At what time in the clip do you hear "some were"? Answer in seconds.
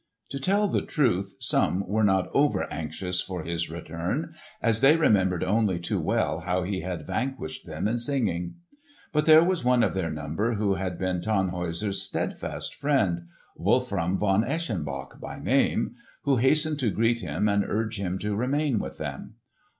1.41-2.03